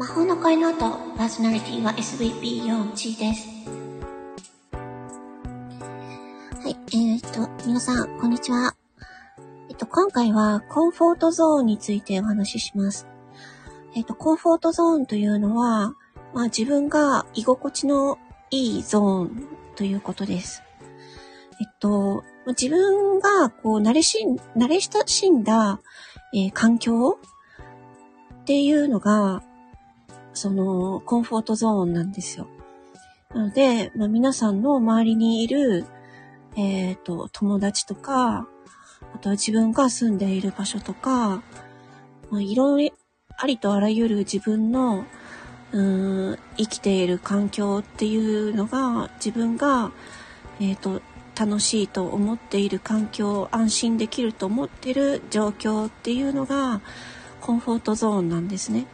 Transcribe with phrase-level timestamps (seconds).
[0.00, 3.50] 魔法の声の音、パーソナリティは SVP4 チです。
[4.72, 8.74] はい、えー、っと、皆さん、こんにちは。
[9.68, 13.06] えっと、今回はコンフォートゾーンについてお話しします。
[13.94, 15.94] えっと、コンフォートゾーンというのは、
[16.32, 18.16] まあ自分が居心地の
[18.50, 20.62] いいゾーンということです。
[21.60, 25.78] えっと、自分がこう慣れしん、慣れ親しんだ、
[26.32, 27.18] えー、環境
[28.40, 29.42] っていうのが、
[30.32, 32.46] その、コンフォートゾーンなんですよ。
[33.34, 35.86] なので、まあ、皆さんの周りにいる、
[36.56, 38.48] えっ、ー、と、友達とか、
[39.14, 41.42] あとは自分が住んでいる場所とか、
[42.30, 42.96] まあ、いろいろ、
[43.36, 45.04] ありとあらゆる自分の、
[45.72, 49.92] うーん、生きている環境っていうのが、自分が、
[50.60, 51.00] えっ、ー、と、
[51.38, 56.82] 楽しいと思っている環境、安心できると思ってる状況っていうのが、
[57.40, 58.86] コンフォートゾーンなんですね。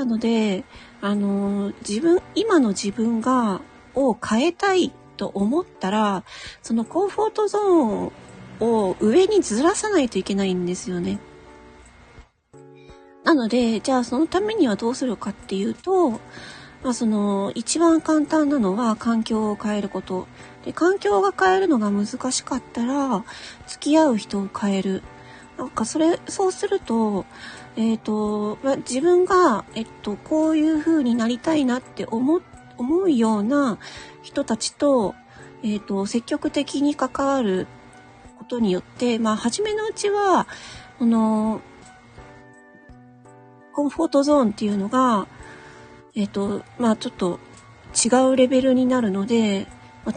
[0.00, 0.64] なので、
[1.02, 3.60] あの、自分、今の自分が、
[3.94, 6.24] を変えたいと思ったら、
[6.62, 8.12] そのコンフォートゾーン
[8.60, 11.18] を上にずらさないといけないんですよね。
[13.24, 16.18] なので、じゃあそのためにはどうするかっていうと、ま
[16.84, 20.26] あその一番簡単なのは環境を変えること。
[20.64, 23.22] で、環境が変えるのが難しかったら、
[23.66, 25.02] 付き合う人を変える。
[25.60, 27.26] なんかそれ、そうすると、
[27.76, 32.40] えっ、ー、と、ま自分が、えっと、こういう風になりたいなって思、
[32.78, 33.76] 思うような
[34.22, 35.14] 人たちと、
[35.62, 37.66] えっ、ー、と、積極的に関わる
[38.38, 40.46] ことによって、まあ、初めのうちは、
[40.98, 41.60] この、
[43.74, 45.26] コンフォートゾーンっていうのが、
[46.14, 47.38] えっ、ー、と、まあ、ちょっと
[48.02, 49.66] 違うレベルになるので、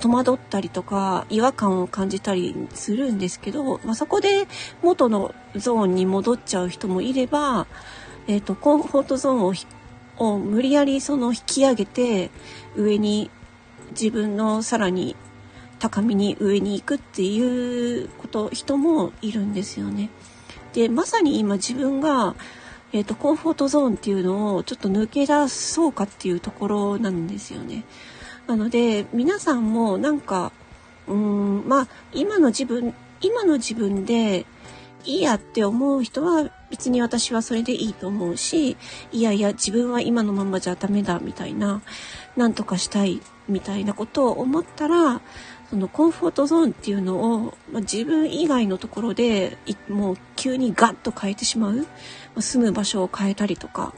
[0.00, 4.46] 戸惑ったりとか違和感を感じたりするんですけど、まあ、そこで
[4.82, 7.66] 元のゾーンに戻っちゃう人もいれば、
[8.28, 9.54] え、ー、と、コンフォートゾーンを
[10.18, 12.30] を無理やりその引き上げて
[12.76, 13.30] 上に
[13.90, 15.16] 自分のさらに
[15.78, 20.10] 高みに上に行くっていうこと人もいるんですよね。
[20.72, 22.34] でまさに今自分が、
[22.92, 27.84] えーとコンフォートゾーンっていうのをちょっと抜け出そうかっていうところなんですよね。
[28.52, 30.52] なので皆さんもなんか
[31.08, 32.92] うーんまあ今の自分
[33.22, 34.44] 今の自分で
[35.06, 38.76] いいやって思う人は別に私はそれでいいと思うし
[39.10, 41.80] いやいや自分は今のままじゃダメだみたいな
[42.36, 45.22] なんとかしたいみたいなことを思ったら
[45.70, 49.56] そのコンフォートゾーンっていうのを、まあ、自分以外のところで
[49.88, 51.84] もう急にガッと変えてしまう、ま
[52.36, 53.94] あ、住む場所を変えたりとか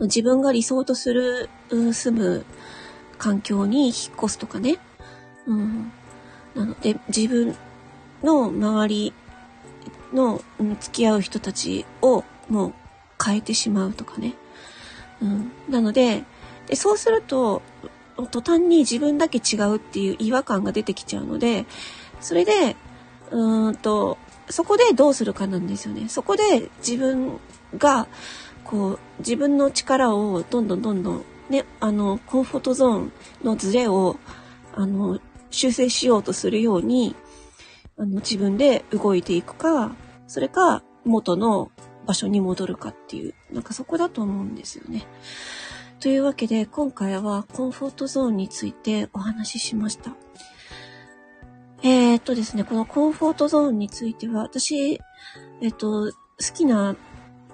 [0.00, 2.44] 自分が理想とする、住む
[3.18, 4.78] 環境に引っ越すとかね。
[5.46, 5.92] うん。
[6.54, 7.56] なので、自分
[8.22, 9.12] の周り
[10.12, 10.42] の、
[10.80, 12.74] 付き合う人たちをもう
[13.22, 14.34] 変えてしまうとかね。
[15.20, 15.52] うん。
[15.68, 16.24] なので、
[16.66, 17.62] でそうすると、
[18.30, 21.66] 途端に自分だけ違うっていう違和感が出てきちゃうので、
[22.20, 22.76] それで、
[23.30, 24.18] うーんと、
[24.48, 26.08] そこでどうするかなんですよね。
[26.08, 27.38] そこで自分
[27.78, 28.08] が、
[28.70, 34.16] こう、自分の力をどんどんどんどん、ね、あの、コンフォートゾーンのズレを、
[34.74, 35.18] あの、
[35.50, 37.16] 修正しようとするように、
[37.98, 39.96] あの、自分で動いていくか、
[40.28, 41.72] それか、元の
[42.06, 45.04] 場所に戻るかっていう、なんかそこだと思うんですよね。
[45.98, 50.14] というわけで、今回はコンフォートゾーンについてお話ししました。
[51.82, 55.00] えー、っとですね、このコンフォートゾーンについては、私、
[55.60, 56.12] えっと、好
[56.54, 56.94] きな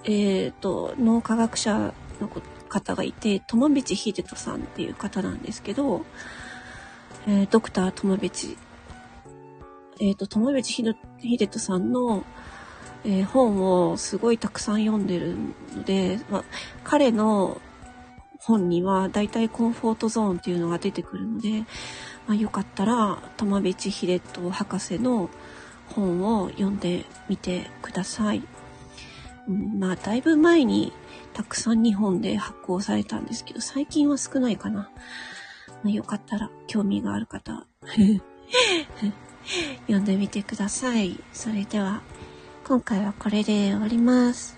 [0.03, 2.29] えっ、ー、と、脳科学者の
[2.69, 6.05] 方がいて、友道秀人さんっていう方なんですけど、
[7.27, 8.29] えー、ドクター友道、
[9.99, 12.23] えっ、ー、と、友道秀人さんの、
[13.03, 15.35] えー、本をすごいたくさん読んでる
[15.75, 16.43] ので、ま、
[16.83, 17.61] 彼の
[18.39, 21.63] 本には大体コンフォートゾーンっていうのが出てくるので、
[22.27, 25.29] まあ、よかったら、友道秀人博士の
[25.95, 28.43] 本を読んでみてください。
[29.47, 30.91] まあ、だいぶ前に
[31.33, 34.89] たくさん日本で発行されたんですけど、最近は少ないかな。
[35.85, 37.65] よかったら興味がある方、
[39.81, 41.19] 読んでみてください。
[41.31, 42.01] それでは、
[42.65, 44.57] 今回はこれで終わります。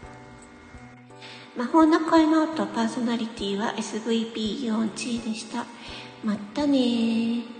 [1.55, 5.65] 魔法の声の音パーソナリティは SVP4G でした。
[6.23, 7.58] またねー。